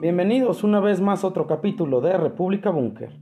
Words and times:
Bienvenidos 0.00 0.64
una 0.64 0.80
vez 0.80 1.02
más 1.02 1.24
a 1.24 1.26
otro 1.26 1.46
capítulo 1.46 2.00
de 2.00 2.16
República 2.16 2.70
Búnker. 2.70 3.20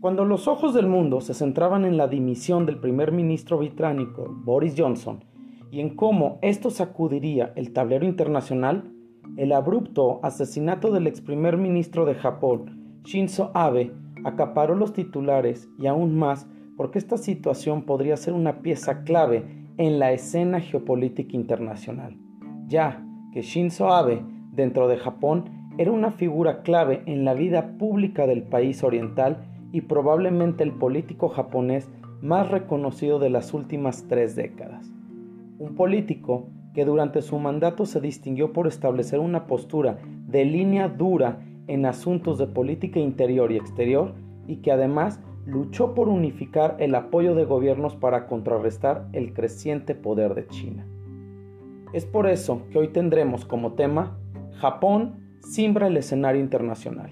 Cuando 0.00 0.24
los 0.24 0.48
ojos 0.48 0.72
del 0.72 0.86
mundo 0.86 1.20
se 1.20 1.34
centraban 1.34 1.84
en 1.84 1.98
la 1.98 2.08
dimisión 2.08 2.64
del 2.64 2.78
primer 2.78 3.12
ministro 3.12 3.58
británico 3.58 4.34
Boris 4.42 4.72
Johnson 4.78 5.22
y 5.70 5.80
en 5.80 5.94
cómo 5.94 6.38
esto 6.40 6.70
sacudiría 6.70 7.52
el 7.54 7.74
tablero 7.74 8.06
internacional, 8.06 8.90
el 9.36 9.52
abrupto 9.52 10.20
asesinato 10.22 10.90
del 10.90 11.06
ex 11.06 11.20
primer 11.20 11.58
ministro 11.58 12.06
de 12.06 12.14
Japón, 12.14 13.02
Shinzo 13.04 13.50
Abe, 13.52 13.92
acaparó 14.24 14.74
los 14.76 14.94
titulares 14.94 15.68
y 15.78 15.86
aún 15.86 16.16
más 16.16 16.48
porque 16.78 16.98
esta 16.98 17.18
situación 17.18 17.82
podría 17.82 18.16
ser 18.16 18.32
una 18.32 18.62
pieza 18.62 19.02
clave 19.02 19.44
en 19.76 19.98
la 19.98 20.12
escena 20.12 20.60
geopolítica 20.60 21.36
internacional, 21.36 22.16
ya 22.68 23.06
que 23.34 23.42
Shinzo 23.42 23.92
Abe, 23.92 24.24
dentro 24.50 24.88
de 24.88 24.96
Japón, 24.96 25.59
era 25.80 25.92
una 25.92 26.10
figura 26.10 26.60
clave 26.60 27.02
en 27.06 27.24
la 27.24 27.32
vida 27.32 27.78
pública 27.78 28.26
del 28.26 28.42
país 28.42 28.84
oriental 28.84 29.38
y 29.72 29.80
probablemente 29.80 30.62
el 30.62 30.72
político 30.72 31.30
japonés 31.30 31.88
más 32.20 32.50
reconocido 32.50 33.18
de 33.18 33.30
las 33.30 33.54
últimas 33.54 34.04
tres 34.06 34.36
décadas. 34.36 34.92
Un 35.58 35.76
político 35.76 36.48
que 36.74 36.84
durante 36.84 37.22
su 37.22 37.38
mandato 37.38 37.86
se 37.86 38.02
distinguió 38.02 38.52
por 38.52 38.66
establecer 38.66 39.20
una 39.20 39.46
postura 39.46 39.96
de 40.28 40.44
línea 40.44 40.86
dura 40.90 41.40
en 41.66 41.86
asuntos 41.86 42.36
de 42.36 42.46
política 42.46 43.00
interior 43.00 43.50
y 43.50 43.56
exterior 43.56 44.12
y 44.46 44.56
que 44.56 44.72
además 44.72 45.18
luchó 45.46 45.94
por 45.94 46.10
unificar 46.10 46.76
el 46.78 46.94
apoyo 46.94 47.34
de 47.34 47.46
gobiernos 47.46 47.96
para 47.96 48.26
contrarrestar 48.26 49.08
el 49.14 49.32
creciente 49.32 49.94
poder 49.94 50.34
de 50.34 50.46
China. 50.48 50.86
Es 51.94 52.04
por 52.04 52.28
eso 52.28 52.64
que 52.70 52.80
hoy 52.80 52.88
tendremos 52.88 53.46
como 53.46 53.72
tema 53.72 54.18
Japón 54.58 55.19
simbra 55.40 55.88
el 55.88 55.96
escenario 55.96 56.40
internacional. 56.40 57.10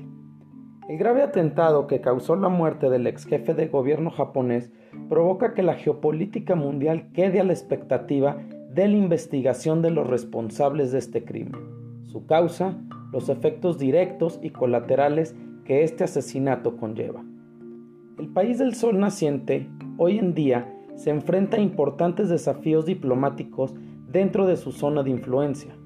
El 0.89 0.97
grave 0.97 1.23
atentado 1.23 1.87
que 1.87 2.01
causó 2.01 2.35
la 2.37 2.49
muerte 2.49 2.89
del 2.89 3.07
ex 3.07 3.27
jefe 3.27 3.53
de 3.53 3.69
gobierno 3.69 4.11
japonés 4.11 4.71
provoca 5.09 5.53
que 5.53 5.63
la 5.63 5.75
geopolítica 5.75 6.55
mundial 6.55 7.11
quede 7.13 7.41
a 7.41 7.45
la 7.45 7.53
expectativa 7.53 8.39
de 8.73 8.89
la 8.89 8.97
investigación 8.97 9.83
de 9.83 9.91
los 9.91 10.07
responsables 10.07 10.93
de 10.93 10.99
este 10.99 11.25
crimen, 11.25 12.07
su 12.07 12.25
causa, 12.27 12.79
los 13.13 13.29
efectos 13.29 13.79
directos 13.79 14.39
y 14.43 14.51
colaterales 14.51 15.35
que 15.65 15.83
este 15.83 16.05
asesinato 16.05 16.77
conlleva. 16.77 17.23
El 18.19 18.29
país 18.29 18.59
del 18.59 18.75
sol 18.75 18.99
naciente 18.99 19.69
hoy 19.99 20.19
en 20.19 20.33
día 20.33 20.75
se 20.95 21.11
enfrenta 21.11 21.59
a 21.59 21.61
importantes 21.61 22.29
desafíos 22.29 22.87
diplomáticos 22.87 23.75
dentro 24.11 24.47
de 24.47 24.57
su 24.57 24.73
zona 24.73 25.03
de 25.03 25.11
influencia, 25.11 25.77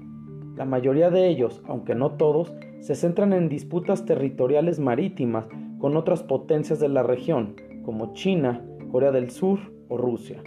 la 0.55 0.65
mayoría 0.65 1.09
de 1.09 1.27
ellos, 1.27 1.61
aunque 1.67 1.95
no 1.95 2.11
todos, 2.11 2.53
se 2.79 2.95
centran 2.95 3.33
en 3.33 3.49
disputas 3.49 4.05
territoriales 4.05 4.79
marítimas 4.79 5.45
con 5.79 5.97
otras 5.97 6.23
potencias 6.23 6.79
de 6.79 6.89
la 6.89 7.03
región, 7.03 7.55
como 7.83 8.13
China, 8.13 8.61
Corea 8.91 9.11
del 9.11 9.31
Sur 9.31 9.59
o 9.89 9.97
Rusia. 9.97 10.41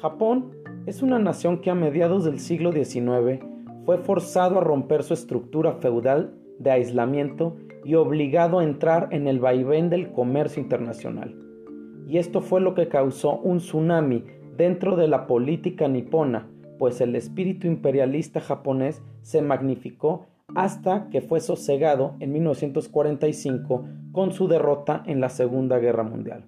Japón 0.00 0.52
es 0.86 1.02
una 1.02 1.18
nación 1.18 1.60
que 1.60 1.70
a 1.70 1.74
mediados 1.74 2.24
del 2.24 2.38
siglo 2.38 2.72
XIX 2.72 3.44
fue 3.84 3.98
forzado 3.98 4.58
a 4.58 4.64
romper 4.64 5.02
su 5.02 5.14
estructura 5.14 5.72
feudal 5.72 6.34
de 6.58 6.70
aislamiento 6.70 7.56
y 7.84 7.94
obligado 7.94 8.58
a 8.58 8.64
entrar 8.64 9.08
en 9.12 9.26
el 9.26 9.40
vaivén 9.40 9.90
del 9.90 10.12
comercio 10.12 10.62
internacional. 10.62 11.34
Y 12.06 12.18
esto 12.18 12.40
fue 12.40 12.60
lo 12.60 12.74
que 12.74 12.88
causó 12.88 13.38
un 13.38 13.58
tsunami 13.58 14.24
dentro 14.56 14.96
de 14.96 15.08
la 15.08 15.26
política 15.26 15.88
nipona, 15.88 16.48
pues 16.78 17.00
el 17.00 17.16
espíritu 17.16 17.66
imperialista 17.66 18.40
japonés 18.40 19.02
se 19.22 19.42
magnificó 19.42 20.26
hasta 20.54 21.08
que 21.10 21.20
fue 21.20 21.40
sosegado 21.40 22.14
en 22.20 22.32
1945 22.32 23.84
con 24.12 24.32
su 24.32 24.48
derrota 24.48 25.02
en 25.06 25.20
la 25.20 25.28
Segunda 25.28 25.78
Guerra 25.78 26.02
Mundial. 26.02 26.46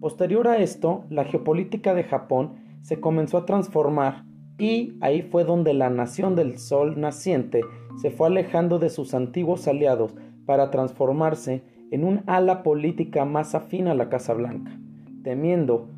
Posterior 0.00 0.48
a 0.48 0.58
esto, 0.58 1.04
la 1.10 1.24
geopolítica 1.24 1.94
de 1.94 2.04
Japón 2.04 2.56
se 2.82 3.00
comenzó 3.00 3.38
a 3.38 3.46
transformar 3.46 4.24
y 4.58 4.94
ahí 5.00 5.22
fue 5.22 5.44
donde 5.44 5.74
la 5.74 5.90
nación 5.90 6.36
del 6.36 6.58
sol 6.58 7.00
naciente 7.00 7.62
se 8.00 8.10
fue 8.10 8.28
alejando 8.28 8.78
de 8.78 8.90
sus 8.90 9.14
antiguos 9.14 9.66
aliados 9.66 10.14
para 10.46 10.70
transformarse 10.70 11.62
en 11.90 12.04
un 12.04 12.22
ala 12.26 12.62
política 12.62 13.24
más 13.24 13.54
afín 13.54 13.88
a 13.88 13.94
la 13.94 14.08
Casa 14.08 14.34
Blanca, 14.34 14.78
temiendo 15.22 15.88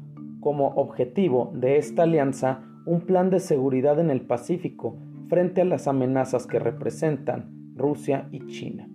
como 0.41 0.69
objetivo 0.69 1.51
de 1.55 1.79
esta 1.79 2.05
alianza 2.05 2.63
un 2.87 3.01
plan 3.01 3.31
de 3.31 3.41
seguridad 3.41 3.99
en 3.99 4.11
el 4.11 4.21
Pacífico 4.21 4.97
frente 5.29 5.61
a 5.61 5.65
las 5.65 5.89
amenazas 5.89 6.47
que 6.47 6.61
representan 6.61 7.73
Rusia 7.75 8.29
y 8.31 8.47
China. 8.47 8.89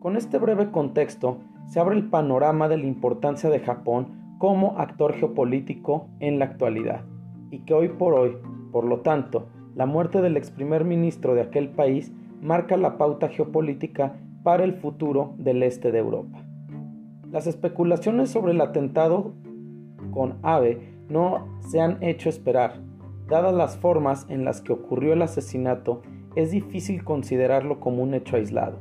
Con 0.00 0.16
este 0.16 0.38
breve 0.38 0.70
contexto 0.70 1.40
se 1.66 1.78
abre 1.78 1.94
el 1.94 2.08
panorama 2.08 2.68
de 2.68 2.78
la 2.78 2.86
importancia 2.86 3.50
de 3.50 3.60
Japón 3.60 4.36
como 4.38 4.78
actor 4.78 5.12
geopolítico 5.12 6.08
en 6.20 6.38
la 6.38 6.46
actualidad 6.46 7.02
y 7.50 7.60
que 7.60 7.74
hoy 7.74 7.88
por 7.90 8.14
hoy, 8.14 8.32
por 8.72 8.84
lo 8.84 9.00
tanto, 9.00 9.48
la 9.74 9.84
muerte 9.84 10.22
del 10.22 10.38
ex 10.38 10.50
primer 10.50 10.86
ministro 10.86 11.34
de 11.34 11.42
aquel 11.42 11.68
país 11.68 12.12
marca 12.40 12.78
la 12.78 12.96
pauta 12.96 13.28
geopolítica 13.28 14.16
para 14.42 14.64
el 14.64 14.72
futuro 14.72 15.34
del 15.36 15.62
este 15.62 15.92
de 15.92 15.98
Europa. 15.98 16.46
Las 17.30 17.46
especulaciones 17.46 18.30
sobre 18.30 18.52
el 18.52 18.60
atentado 18.62 19.34
con 20.12 20.38
Abe 20.42 20.96
no 21.10 21.58
se 21.60 21.80
han 21.80 22.02
hecho 22.02 22.30
esperar 22.30 22.85
Dadas 23.28 23.54
las 23.54 23.76
formas 23.76 24.24
en 24.28 24.44
las 24.44 24.60
que 24.60 24.72
ocurrió 24.72 25.12
el 25.12 25.22
asesinato, 25.22 26.02
es 26.36 26.52
difícil 26.52 27.02
considerarlo 27.02 27.80
como 27.80 28.04
un 28.04 28.14
hecho 28.14 28.36
aislado. 28.36 28.78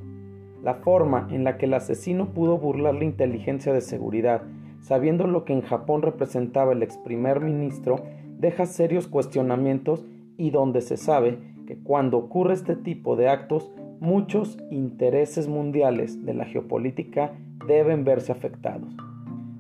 La 0.63 0.75
forma 0.75 1.28
en 1.31 1.44
la 1.44 1.57
que 1.57 1.66
el 1.66 1.73
asesino 1.73 2.28
pudo 2.28 2.59
burlar 2.59 2.94
la 2.94 3.05
inteligencia 3.05 3.73
de 3.73 3.81
seguridad, 3.81 4.44
sabiendo 4.81 5.25
lo 5.25 5.45
que 5.45 5.53
en 5.53 5.61
Japón 5.61 6.03
representaba 6.03 6.73
el 6.73 6.84
ex 6.84 6.97
primer 6.97 7.39
ministro, 7.39 8.03
deja 8.38 8.67
serios 8.67 9.07
cuestionamientos 9.07 10.05
y 10.38 10.51
donde 10.51 10.81
se 10.81 10.97
sabe 10.97 11.39
que 11.66 11.78
cuando 11.78 12.17
ocurre 12.17 12.53
este 12.53 12.75
tipo 12.75 13.16
de 13.16 13.29
actos, 13.29 13.72
muchos 14.00 14.59
intereses 14.69 15.47
mundiales 15.47 16.23
de 16.23 16.35
la 16.35 16.45
geopolítica 16.45 17.34
deben 17.66 18.03
verse 18.03 18.31
afectados. 18.31 18.95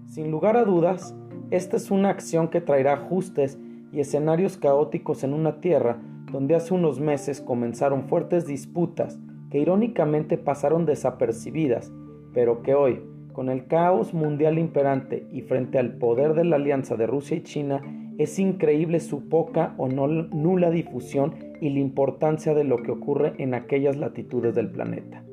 Sin 0.07 0.29
lugar 0.29 0.57
a 0.57 0.63
dudas, 0.63 1.15
esta 1.49 1.77
es 1.77 1.89
una 1.89 2.09
acción 2.09 2.49
que 2.49 2.61
traerá 2.61 2.93
ajustes 2.93 3.57
y 3.95 4.01
escenarios 4.01 4.57
caóticos 4.57 5.23
en 5.23 5.33
una 5.33 5.61
tierra 5.61 5.97
donde 6.31 6.55
hace 6.55 6.73
unos 6.73 6.99
meses 6.99 7.39
comenzaron 7.39 8.09
fuertes 8.09 8.45
disputas 8.45 9.19
que 9.49 9.59
irónicamente 9.59 10.37
pasaron 10.37 10.85
desapercibidas, 10.85 11.93
pero 12.33 12.61
que 12.61 12.75
hoy, 12.75 13.01
con 13.31 13.49
el 13.49 13.67
caos 13.67 14.13
mundial 14.13 14.59
imperante 14.59 15.27
y 15.31 15.41
frente 15.41 15.79
al 15.79 15.93
poder 15.97 16.33
de 16.33 16.43
la 16.43 16.57
alianza 16.57 16.97
de 16.97 17.07
Rusia 17.07 17.37
y 17.37 17.43
China, 17.43 17.81
es 18.17 18.37
increíble 18.39 18.99
su 18.99 19.29
poca 19.29 19.75
o 19.77 19.87
nula 19.87 20.71
difusión 20.71 21.35
y 21.61 21.69
la 21.69 21.79
importancia 21.79 22.53
de 22.53 22.63
lo 22.63 22.83
que 22.83 22.91
ocurre 22.91 23.33
en 23.37 23.53
aquellas 23.53 23.97
latitudes 23.97 24.55
del 24.55 24.71
planeta. 24.71 25.23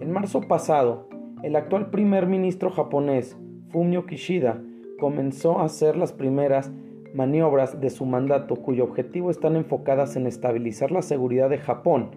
En 0.00 0.10
marzo 0.10 0.42
pasado, 0.42 1.08
el 1.42 1.56
actual 1.56 1.90
primer 1.90 2.26
ministro 2.26 2.70
japonés, 2.70 3.38
Fumio 3.70 4.06
Kishida, 4.06 4.62
comenzó 4.98 5.58
a 5.58 5.64
hacer 5.64 5.96
las 5.96 6.12
primeras 6.12 6.72
maniobras 7.14 7.80
de 7.80 7.90
su 7.90 8.06
mandato 8.06 8.56
cuyo 8.56 8.84
objetivo 8.84 9.30
están 9.30 9.56
enfocadas 9.56 10.16
en 10.16 10.26
estabilizar 10.26 10.90
la 10.90 11.02
seguridad 11.02 11.50
de 11.50 11.58
Japón, 11.58 12.10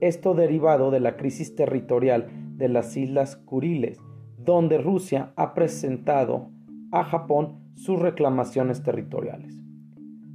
esto 0.00 0.34
derivado 0.34 0.90
de 0.90 1.00
la 1.00 1.16
crisis 1.16 1.54
territorial 1.54 2.28
de 2.56 2.68
las 2.68 2.96
Islas 2.96 3.36
Kuriles, 3.36 3.98
donde 4.38 4.78
Rusia 4.78 5.32
ha 5.36 5.54
presentado 5.54 6.50
a 6.92 7.04
Japón 7.04 7.58
sus 7.74 7.98
reclamaciones 7.98 8.82
territoriales. 8.82 9.62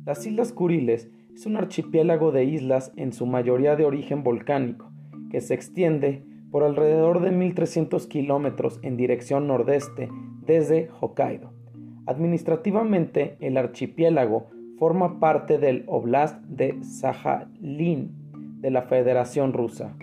Las 0.05 0.25
Islas 0.25 0.51
Kuriles 0.51 1.09
es 1.33 1.45
un 1.45 1.57
archipiélago 1.57 2.31
de 2.31 2.43
islas 2.45 2.91
en 2.95 3.13
su 3.13 3.25
mayoría 3.25 3.75
de 3.75 3.85
origen 3.85 4.23
volcánico, 4.23 4.91
que 5.31 5.41
se 5.41 5.53
extiende 5.53 6.25
por 6.51 6.63
alrededor 6.63 7.21
de 7.21 7.31
1.300 7.31 8.07
kilómetros 8.07 8.79
en 8.83 8.97
dirección 8.97 9.47
nordeste 9.47 10.09
desde 10.45 10.89
Hokkaido 10.99 11.52
Administrativamente, 12.05 13.37
el 13.39 13.55
archipiélago 13.57 14.47
forma 14.77 15.19
parte 15.19 15.57
del 15.57 15.85
Oblast 15.87 16.37
de 16.43 16.83
Sajalín 16.83 18.11
de 18.59 18.71
la 18.71 18.81
Federación 18.81 19.53
Rusa. 19.53 19.95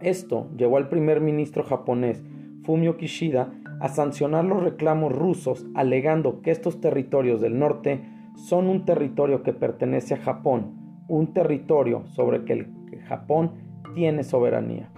Esto 0.00 0.48
llevó 0.56 0.76
al 0.76 0.88
primer 0.88 1.20
ministro 1.20 1.64
japonés 1.64 2.22
Fumio 2.62 2.96
Kishida 2.96 3.52
a 3.80 3.88
sancionar 3.88 4.44
los 4.44 4.62
reclamos 4.62 5.12
rusos 5.12 5.66
alegando 5.74 6.40
que 6.42 6.52
estos 6.52 6.80
territorios 6.80 7.40
del 7.40 7.58
norte 7.58 8.00
son 8.36 8.68
un 8.68 8.84
territorio 8.84 9.42
que 9.42 9.52
pertenece 9.52 10.14
a 10.14 10.18
Japón, 10.18 11.04
un 11.08 11.32
territorio 11.34 12.04
sobre 12.06 12.38
el 12.38 12.44
que 12.88 12.98
Japón 12.98 13.52
tiene 13.94 14.22
soberanía. 14.22 14.90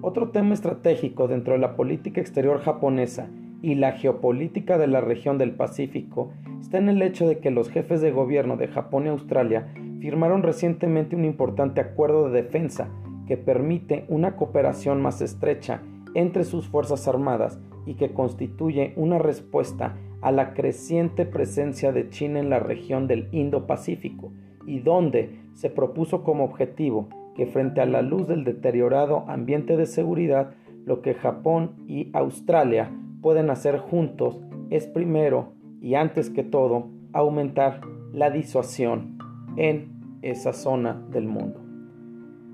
Otro 0.00 0.30
tema 0.30 0.54
estratégico 0.54 1.28
dentro 1.28 1.52
de 1.52 1.58
la 1.58 1.76
política 1.76 2.20
exterior 2.20 2.60
japonesa 2.60 3.28
y 3.66 3.74
la 3.74 3.90
geopolítica 3.90 4.78
de 4.78 4.86
la 4.86 5.00
región 5.00 5.38
del 5.38 5.50
Pacífico 5.50 6.30
está 6.60 6.78
en 6.78 6.88
el 6.88 7.02
hecho 7.02 7.26
de 7.26 7.40
que 7.40 7.50
los 7.50 7.68
jefes 7.68 8.00
de 8.00 8.12
gobierno 8.12 8.56
de 8.56 8.68
Japón 8.68 9.06
y 9.06 9.08
Australia 9.08 9.66
firmaron 9.98 10.44
recientemente 10.44 11.16
un 11.16 11.24
importante 11.24 11.80
acuerdo 11.80 12.30
de 12.30 12.44
defensa 12.44 12.88
que 13.26 13.36
permite 13.36 14.04
una 14.06 14.36
cooperación 14.36 15.02
más 15.02 15.20
estrecha 15.20 15.82
entre 16.14 16.44
sus 16.44 16.68
Fuerzas 16.68 17.08
Armadas 17.08 17.58
y 17.86 17.94
que 17.94 18.12
constituye 18.12 18.92
una 18.94 19.18
respuesta 19.18 19.96
a 20.20 20.30
la 20.30 20.54
creciente 20.54 21.26
presencia 21.26 21.90
de 21.90 22.08
China 22.08 22.38
en 22.38 22.50
la 22.50 22.60
región 22.60 23.08
del 23.08 23.26
Indo-Pacífico 23.32 24.30
y 24.64 24.78
donde 24.78 25.40
se 25.54 25.70
propuso 25.70 26.22
como 26.22 26.44
objetivo 26.44 27.08
que 27.34 27.46
frente 27.46 27.80
a 27.80 27.86
la 27.86 28.02
luz 28.02 28.28
del 28.28 28.44
deteriorado 28.44 29.24
ambiente 29.26 29.76
de 29.76 29.86
seguridad, 29.86 30.54
lo 30.84 31.02
que 31.02 31.14
Japón 31.14 31.72
y 31.88 32.10
Australia 32.12 32.92
pueden 33.26 33.50
hacer 33.50 33.78
juntos 33.78 34.40
es 34.70 34.86
primero 34.86 35.54
y 35.80 35.96
antes 35.96 36.30
que 36.30 36.44
todo 36.44 36.90
aumentar 37.12 37.80
la 38.12 38.30
disuasión 38.30 39.18
en 39.56 40.20
esa 40.22 40.52
zona 40.52 41.04
del 41.10 41.26
mundo. 41.26 41.60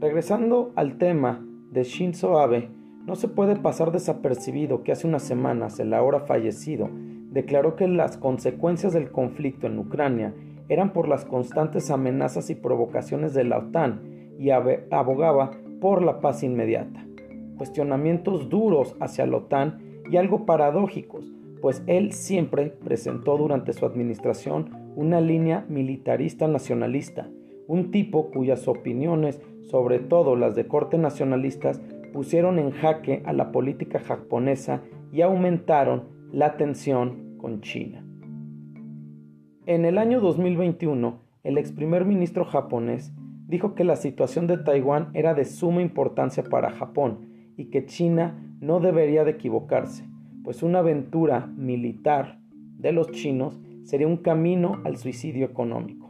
Regresando 0.00 0.72
al 0.74 0.96
tema 0.96 1.44
de 1.72 1.84
Shinzo 1.84 2.38
Abe, 2.38 2.70
no 3.04 3.16
se 3.16 3.28
puede 3.28 3.56
pasar 3.56 3.92
desapercibido 3.92 4.82
que 4.82 4.92
hace 4.92 5.06
unas 5.06 5.24
semanas 5.24 5.78
el 5.78 5.92
ahora 5.92 6.20
fallecido 6.20 6.88
declaró 7.30 7.76
que 7.76 7.86
las 7.86 8.16
consecuencias 8.16 8.94
del 8.94 9.10
conflicto 9.10 9.66
en 9.66 9.78
Ucrania 9.78 10.32
eran 10.70 10.94
por 10.94 11.06
las 11.06 11.26
constantes 11.26 11.90
amenazas 11.90 12.48
y 12.48 12.54
provocaciones 12.54 13.34
de 13.34 13.44
la 13.44 13.58
OTAN 13.58 14.00
y 14.38 14.48
abogaba 14.48 15.50
por 15.82 16.02
la 16.02 16.20
paz 16.20 16.42
inmediata. 16.42 17.04
Cuestionamientos 17.58 18.48
duros 18.48 18.96
hacia 19.00 19.26
la 19.26 19.36
OTAN 19.36 19.81
y 20.10 20.16
algo 20.16 20.46
paradójicos, 20.46 21.32
pues 21.60 21.82
él 21.86 22.12
siempre 22.12 22.74
presentó 22.84 23.36
durante 23.36 23.72
su 23.72 23.86
administración 23.86 24.70
una 24.96 25.20
línea 25.20 25.64
militarista 25.68 26.48
nacionalista, 26.48 27.28
un 27.68 27.90
tipo 27.90 28.30
cuyas 28.30 28.66
opiniones, 28.68 29.40
sobre 29.62 30.00
todo 30.00 30.36
las 30.36 30.54
de 30.54 30.66
corte 30.66 30.98
nacionalistas, 30.98 31.80
pusieron 32.12 32.58
en 32.58 32.72
jaque 32.72 33.22
a 33.24 33.32
la 33.32 33.52
política 33.52 34.00
japonesa 34.00 34.82
y 35.12 35.22
aumentaron 35.22 36.04
la 36.32 36.56
tensión 36.56 37.36
con 37.38 37.60
China. 37.60 38.04
En 39.66 39.84
el 39.84 39.98
año 39.98 40.20
2021, 40.20 41.20
el 41.44 41.58
ex 41.58 41.72
primer 41.72 42.04
ministro 42.04 42.44
japonés 42.44 43.12
dijo 43.46 43.74
que 43.74 43.84
la 43.84 43.96
situación 43.96 44.46
de 44.46 44.58
Taiwán 44.58 45.10
era 45.14 45.34
de 45.34 45.44
suma 45.44 45.82
importancia 45.82 46.42
para 46.42 46.72
Japón 46.72 47.28
y 47.56 47.66
que 47.66 47.84
China 47.86 48.51
no 48.62 48.78
debería 48.78 49.24
de 49.24 49.32
equivocarse, 49.32 50.08
pues 50.44 50.62
una 50.62 50.78
aventura 50.78 51.46
militar 51.56 52.38
de 52.78 52.92
los 52.92 53.10
chinos 53.10 53.60
sería 53.82 54.06
un 54.06 54.18
camino 54.18 54.80
al 54.84 54.96
suicidio 54.96 55.44
económico, 55.44 56.08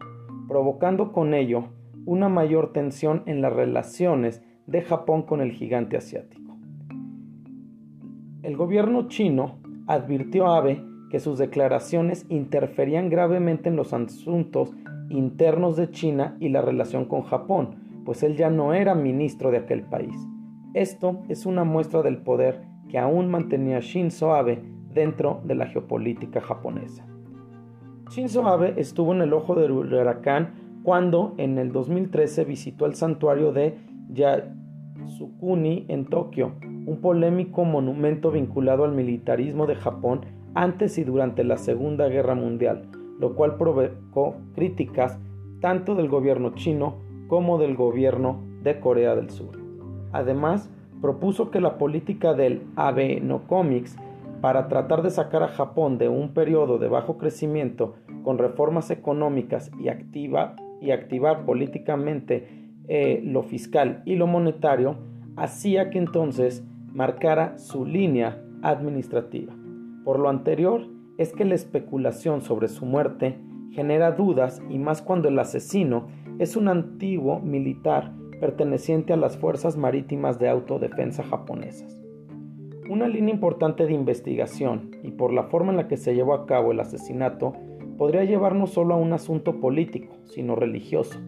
provocando 0.48 1.12
con 1.12 1.32
ello 1.32 1.70
una 2.04 2.28
mayor 2.28 2.74
tensión 2.74 3.22
en 3.24 3.40
las 3.40 3.54
relaciones 3.54 4.42
de 4.66 4.82
Japón 4.82 5.22
con 5.22 5.40
el 5.40 5.52
gigante 5.52 5.96
asiático. 5.96 6.58
El 8.42 8.56
gobierno 8.58 9.08
chino 9.08 9.58
advirtió 9.86 10.46
a 10.46 10.58
Abe 10.58 10.84
que 11.10 11.20
sus 11.20 11.38
declaraciones 11.38 12.26
interferían 12.28 13.08
gravemente 13.08 13.70
en 13.70 13.76
los 13.76 13.94
asuntos 13.94 14.74
internos 15.08 15.78
de 15.78 15.90
China 15.90 16.36
y 16.38 16.50
la 16.50 16.60
relación 16.60 17.06
con 17.06 17.22
Japón, 17.22 17.76
pues 18.04 18.22
él 18.22 18.36
ya 18.36 18.50
no 18.50 18.74
era 18.74 18.94
ministro 18.94 19.50
de 19.50 19.58
aquel 19.58 19.84
país. 19.84 20.14
Esto 20.74 21.22
es 21.28 21.44
una 21.44 21.64
muestra 21.64 22.00
del 22.00 22.16
poder 22.16 22.62
que 22.88 22.98
aún 22.98 23.30
mantenía 23.30 23.80
Shinzo 23.80 24.34
Abe 24.34 24.62
dentro 24.94 25.42
de 25.44 25.54
la 25.54 25.66
geopolítica 25.66 26.40
japonesa. 26.40 27.06
Shinzo 28.10 28.46
Abe 28.46 28.74
estuvo 28.78 29.12
en 29.12 29.20
el 29.20 29.34
ojo 29.34 29.54
del 29.54 29.72
huracán 29.72 30.80
cuando 30.82 31.34
en 31.36 31.58
el 31.58 31.72
2013 31.72 32.44
visitó 32.44 32.86
el 32.86 32.94
santuario 32.94 33.52
de 33.52 33.76
Yasukuni 34.08 35.84
en 35.88 36.06
Tokio, 36.06 36.52
un 36.86 37.00
polémico 37.02 37.64
monumento 37.64 38.30
vinculado 38.30 38.84
al 38.84 38.92
militarismo 38.92 39.66
de 39.66 39.74
Japón 39.74 40.22
antes 40.54 40.96
y 40.96 41.04
durante 41.04 41.44
la 41.44 41.58
Segunda 41.58 42.08
Guerra 42.08 42.34
Mundial, 42.34 42.88
lo 43.20 43.34
cual 43.34 43.56
provocó 43.58 44.36
críticas 44.54 45.18
tanto 45.60 45.94
del 45.94 46.08
gobierno 46.08 46.54
chino 46.54 46.96
como 47.28 47.58
del 47.58 47.76
gobierno 47.76 48.40
de 48.62 48.80
Corea 48.80 49.14
del 49.14 49.28
Sur. 49.28 49.61
Además, 50.12 50.70
propuso 51.00 51.50
que 51.50 51.60
la 51.60 51.78
política 51.78 52.34
del 52.34 52.62
Comics 53.48 53.96
para 54.40 54.68
tratar 54.68 55.02
de 55.02 55.10
sacar 55.10 55.42
a 55.42 55.48
Japón 55.48 55.98
de 55.98 56.08
un 56.08 56.34
periodo 56.34 56.78
de 56.78 56.88
bajo 56.88 57.16
crecimiento 57.16 57.94
con 58.24 58.38
reformas 58.38 58.90
económicas 58.90 59.70
y, 59.78 59.86
y 59.86 60.90
activar 60.90 61.44
políticamente 61.44 62.48
eh, 62.88 63.20
lo 63.24 63.42
fiscal 63.42 64.02
y 64.04 64.16
lo 64.16 64.26
monetario, 64.26 64.96
hacía 65.36 65.90
que 65.90 65.98
entonces 65.98 66.64
marcara 66.92 67.56
su 67.58 67.86
línea 67.86 68.42
administrativa. 68.62 69.54
Por 70.04 70.18
lo 70.18 70.28
anterior, 70.28 70.88
es 71.18 71.32
que 71.32 71.44
la 71.44 71.54
especulación 71.54 72.40
sobre 72.40 72.68
su 72.68 72.84
muerte 72.84 73.38
genera 73.70 74.12
dudas 74.12 74.60
y 74.68 74.78
más 74.78 75.02
cuando 75.02 75.28
el 75.28 75.38
asesino 75.38 76.08
es 76.38 76.56
un 76.56 76.68
antiguo 76.68 77.38
militar 77.40 78.12
perteneciente 78.42 79.12
a 79.12 79.16
las 79.16 79.36
Fuerzas 79.36 79.76
Marítimas 79.76 80.40
de 80.40 80.48
Autodefensa 80.48 81.22
japonesas. 81.22 81.96
Una 82.90 83.06
línea 83.06 83.32
importante 83.32 83.86
de 83.86 83.92
investigación, 83.92 84.90
y 85.04 85.12
por 85.12 85.32
la 85.32 85.44
forma 85.44 85.70
en 85.70 85.76
la 85.76 85.86
que 85.86 85.96
se 85.96 86.16
llevó 86.16 86.34
a 86.34 86.44
cabo 86.44 86.72
el 86.72 86.80
asesinato, 86.80 87.52
podría 87.96 88.24
llevar 88.24 88.56
no 88.56 88.66
solo 88.66 88.94
a 88.94 88.96
un 88.96 89.12
asunto 89.12 89.60
político, 89.60 90.16
sino 90.24 90.56
religioso, 90.56 91.20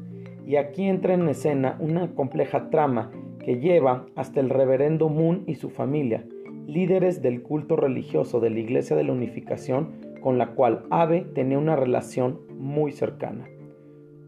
y 0.45 0.57
aquí 0.57 0.89
entra 0.89 1.15
en 1.15 1.29
escena 1.29 1.77
una 1.79 2.17
compleja 2.17 2.69
trama 2.69 3.13
que 3.45 3.61
lleva 3.61 4.07
hasta 4.17 4.41
el 4.41 4.51
reverendo 4.51 5.09
Moon 5.09 5.45
y 5.47 5.55
su 5.55 5.71
familia, 5.71 6.27
líderes 6.67 7.23
del 7.23 7.43
culto 7.43 7.77
religioso 7.77 8.41
de 8.41 8.51
la 8.51 8.59
Iglesia 8.59 8.97
de 8.97 9.05
la 9.05 9.13
Unificación 9.13 9.93
con 10.21 10.37
la 10.37 10.57
cual 10.57 10.83
Abe 10.91 11.21
tenía 11.21 11.59
una 11.59 11.77
relación 11.77 12.41
muy 12.59 12.91
cercana. 12.91 13.47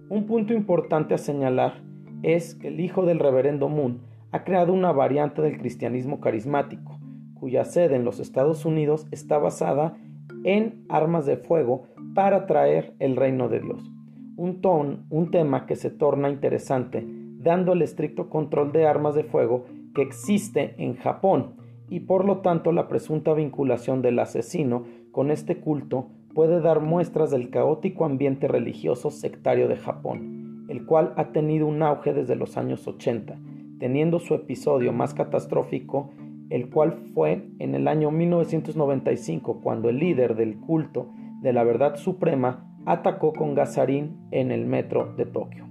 Un 0.08 0.26
punto 0.26 0.54
importante 0.54 1.14
a 1.14 1.18
señalar 1.18 1.85
es 2.26 2.56
que 2.56 2.68
el 2.68 2.80
hijo 2.80 3.06
del 3.06 3.20
reverendo 3.20 3.68
Moon 3.68 4.00
ha 4.32 4.42
creado 4.42 4.72
una 4.72 4.90
variante 4.90 5.42
del 5.42 5.58
cristianismo 5.58 6.20
carismático, 6.20 6.98
cuya 7.34 7.64
sede 7.64 7.94
en 7.94 8.04
los 8.04 8.18
Estados 8.18 8.64
Unidos 8.64 9.06
está 9.12 9.38
basada 9.38 9.96
en 10.42 10.84
armas 10.88 11.24
de 11.24 11.36
fuego 11.36 11.84
para 12.16 12.46
traer 12.46 12.94
el 12.98 13.14
reino 13.14 13.48
de 13.48 13.60
Dios. 13.60 13.92
Un, 14.36 14.60
ton, 14.60 15.06
un 15.08 15.30
tema 15.30 15.66
que 15.66 15.76
se 15.76 15.88
torna 15.88 16.28
interesante, 16.28 17.06
dando 17.38 17.74
el 17.74 17.82
estricto 17.82 18.28
control 18.28 18.72
de 18.72 18.88
armas 18.88 19.14
de 19.14 19.22
fuego 19.22 19.64
que 19.94 20.02
existe 20.02 20.74
en 20.78 20.96
Japón, 20.96 21.54
y 21.88 22.00
por 22.00 22.24
lo 22.24 22.38
tanto 22.38 22.72
la 22.72 22.88
presunta 22.88 23.34
vinculación 23.34 24.02
del 24.02 24.18
asesino 24.18 24.82
con 25.12 25.30
este 25.30 25.60
culto 25.60 26.08
puede 26.34 26.60
dar 26.60 26.80
muestras 26.80 27.30
del 27.30 27.50
caótico 27.50 28.04
ambiente 28.04 28.48
religioso 28.48 29.12
sectario 29.12 29.68
de 29.68 29.76
Japón, 29.76 30.35
el 30.76 30.84
cual 30.84 31.14
ha 31.16 31.32
tenido 31.32 31.66
un 31.66 31.82
auge 31.82 32.12
desde 32.12 32.36
los 32.36 32.58
años 32.58 32.86
80, 32.86 33.38
teniendo 33.78 34.18
su 34.18 34.34
episodio 34.34 34.92
más 34.92 35.14
catastrófico, 35.14 36.10
el 36.50 36.68
cual 36.68 36.98
fue 37.14 37.48
en 37.58 37.74
el 37.74 37.88
año 37.88 38.10
1995 38.10 39.62
cuando 39.62 39.88
el 39.88 39.98
líder 39.98 40.36
del 40.36 40.58
culto 40.60 41.08
de 41.40 41.54
la 41.54 41.64
verdad 41.64 41.96
suprema 41.96 42.70
atacó 42.84 43.32
con 43.32 43.54
gasarín 43.54 44.18
en 44.32 44.50
el 44.50 44.66
metro 44.66 45.14
de 45.16 45.24
Tokio. 45.24 45.66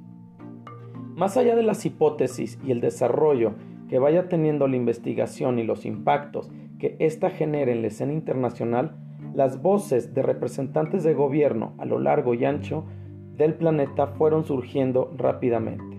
Más 1.15 1.37
allá 1.37 1.55
de 1.55 1.61
las 1.61 1.85
hipótesis 1.85 2.57
y 2.65 2.71
el 2.71 2.81
desarrollo 2.81 3.53
que 3.87 3.99
vaya 3.99 4.27
teniendo 4.27 4.67
la 4.67 4.75
investigación 4.75 5.59
y 5.59 5.63
los 5.63 5.85
impactos 5.85 6.49
que 6.79 6.95
ésta 6.97 7.29
genere 7.29 7.73
en 7.73 7.83
la 7.83 7.89
escena 7.89 8.11
internacional, 8.11 8.97
las 9.35 9.61
voces 9.61 10.15
de 10.15 10.23
representantes 10.23 11.03
de 11.03 11.13
gobierno 11.13 11.75
a 11.77 11.85
lo 11.85 11.99
largo 11.99 12.33
y 12.33 12.43
ancho 12.43 12.85
del 13.37 13.55
planeta 13.55 14.07
fueron 14.07 14.45
surgiendo 14.45 15.13
rápidamente. 15.17 15.97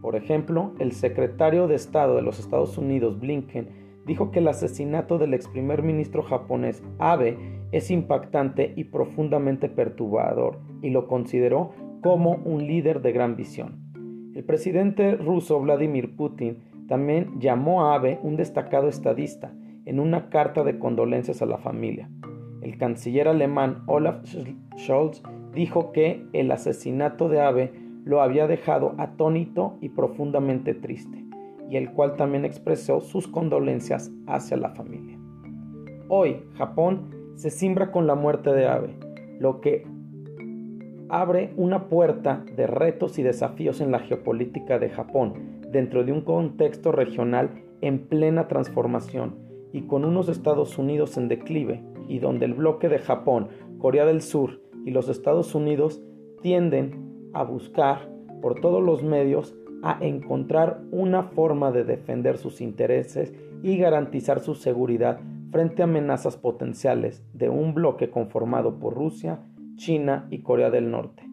Por 0.00 0.16
ejemplo, 0.16 0.72
el 0.78 0.92
secretario 0.92 1.66
de 1.68 1.74
Estado 1.74 2.16
de 2.16 2.22
los 2.22 2.38
Estados 2.38 2.78
Unidos, 2.78 3.18
Blinken, 3.18 3.68
dijo 4.06 4.30
que 4.30 4.38
el 4.38 4.48
asesinato 4.48 5.18
del 5.18 5.34
ex 5.34 5.48
primer 5.48 5.82
ministro 5.82 6.22
japonés 6.22 6.82
Abe 6.98 7.36
es 7.72 7.90
impactante 7.90 8.72
y 8.76 8.84
profundamente 8.84 9.68
perturbador 9.68 10.60
y 10.80 10.90
lo 10.90 11.08
consideró 11.08 11.72
como 12.02 12.36
un 12.44 12.66
líder 12.66 13.02
de 13.02 13.12
gran 13.12 13.36
visión. 13.36 13.86
El 14.34 14.44
presidente 14.44 15.16
ruso 15.16 15.58
Vladimir 15.60 16.14
Putin 16.14 16.58
también 16.88 17.40
llamó 17.40 17.86
a 17.86 17.94
Abe 17.96 18.20
un 18.22 18.36
destacado 18.36 18.86
estadista 18.86 19.52
en 19.86 19.98
una 19.98 20.30
carta 20.30 20.62
de 20.62 20.78
condolencias 20.78 21.42
a 21.42 21.46
la 21.46 21.58
familia. 21.58 22.08
El 22.62 22.78
canciller 22.78 23.28
alemán 23.28 23.82
Olaf 23.86 24.24
Scholz 24.78 25.22
dijo 25.56 25.90
que 25.90 26.26
el 26.34 26.50
asesinato 26.50 27.30
de 27.30 27.40
Abe 27.40 27.72
lo 28.04 28.20
había 28.20 28.46
dejado 28.46 28.94
atónito 28.98 29.78
y 29.80 29.88
profundamente 29.88 30.74
triste, 30.74 31.24
y 31.70 31.76
el 31.76 31.90
cual 31.92 32.14
también 32.16 32.44
expresó 32.44 33.00
sus 33.00 33.26
condolencias 33.26 34.12
hacia 34.26 34.58
la 34.58 34.68
familia. 34.70 35.18
Hoy, 36.08 36.42
Japón 36.56 37.32
se 37.36 37.50
simbra 37.50 37.90
con 37.90 38.06
la 38.06 38.14
muerte 38.14 38.52
de 38.52 38.68
Abe, 38.68 38.96
lo 39.40 39.62
que 39.62 39.86
abre 41.08 41.54
una 41.56 41.88
puerta 41.88 42.44
de 42.54 42.66
retos 42.66 43.18
y 43.18 43.22
desafíos 43.22 43.80
en 43.80 43.90
la 43.90 44.00
geopolítica 44.00 44.78
de 44.78 44.90
Japón, 44.90 45.62
dentro 45.72 46.04
de 46.04 46.12
un 46.12 46.20
contexto 46.20 46.92
regional 46.92 47.50
en 47.80 48.06
plena 48.06 48.46
transformación 48.46 49.36
y 49.72 49.82
con 49.82 50.04
unos 50.04 50.28
Estados 50.28 50.78
Unidos 50.78 51.16
en 51.16 51.28
declive 51.28 51.82
y 52.08 52.18
donde 52.18 52.44
el 52.44 52.54
bloque 52.54 52.88
de 52.88 52.98
Japón, 52.98 53.48
Corea 53.78 54.04
del 54.04 54.20
Sur 54.20 54.65
y 54.86 54.92
los 54.92 55.10
Estados 55.10 55.54
Unidos 55.54 56.00
tienden 56.40 57.30
a 57.34 57.42
buscar 57.42 58.08
por 58.40 58.60
todos 58.60 58.82
los 58.82 59.02
medios 59.02 59.54
a 59.82 59.98
encontrar 60.00 60.80
una 60.92 61.24
forma 61.24 61.72
de 61.72 61.84
defender 61.84 62.38
sus 62.38 62.60
intereses 62.60 63.34
y 63.62 63.76
garantizar 63.76 64.40
su 64.40 64.54
seguridad 64.54 65.20
frente 65.50 65.82
a 65.82 65.86
amenazas 65.86 66.36
potenciales 66.36 67.24
de 67.34 67.48
un 67.48 67.74
bloque 67.74 68.10
conformado 68.10 68.78
por 68.78 68.94
Rusia, 68.94 69.40
China 69.74 70.28
y 70.30 70.38
Corea 70.38 70.70
del 70.70 70.90
Norte. 70.90 71.24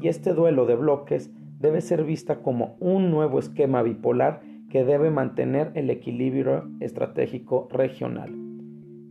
Y 0.00 0.08
este 0.08 0.32
duelo 0.32 0.64
de 0.64 0.76
bloques 0.76 1.30
debe 1.58 1.80
ser 1.80 2.04
vista 2.04 2.42
como 2.42 2.76
un 2.78 3.10
nuevo 3.10 3.38
esquema 3.38 3.82
bipolar 3.82 4.40
que 4.70 4.84
debe 4.84 5.10
mantener 5.10 5.72
el 5.74 5.90
equilibrio 5.90 6.70
estratégico 6.78 7.68
regional. 7.70 8.34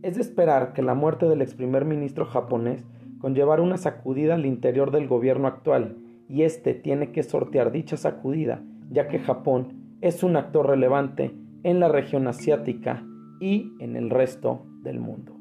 Es 0.02 0.14
de 0.14 0.22
esperar 0.22 0.72
que 0.72 0.82
la 0.82 0.94
muerte 0.94 1.28
del 1.28 1.42
ex 1.42 1.54
primer 1.54 1.84
ministro 1.84 2.24
japonés 2.24 2.82
conllevara 3.20 3.62
una 3.62 3.76
sacudida 3.76 4.34
al 4.34 4.46
interior 4.46 4.90
del 4.90 5.06
gobierno 5.06 5.46
actual, 5.46 5.96
y 6.28 6.42
éste 6.42 6.74
tiene 6.74 7.12
que 7.12 7.22
sortear 7.22 7.72
dicha 7.72 7.96
sacudida, 7.96 8.62
ya 8.90 9.08
que 9.08 9.18
Japón 9.18 9.96
es 10.00 10.22
un 10.22 10.36
actor 10.36 10.66
relevante 10.66 11.34
en 11.62 11.80
la 11.80 11.88
región 11.88 12.26
asiática 12.26 13.04
y 13.40 13.72
en 13.80 13.96
el 13.96 14.10
resto 14.10 14.64
del 14.82 15.00
mundo. 15.00 15.36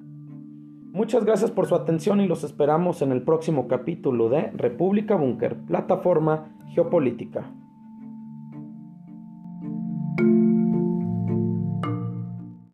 Muchas 0.91 1.23
gracias 1.23 1.51
por 1.51 1.67
su 1.67 1.75
atención 1.75 2.19
y 2.19 2.27
los 2.27 2.43
esperamos 2.43 3.01
en 3.01 3.11
el 3.11 3.21
próximo 3.21 3.67
capítulo 3.67 4.29
de 4.29 4.49
República 4.51 5.15
Búnker, 5.15 5.55
plataforma 5.67 6.55
geopolítica. 6.73 7.51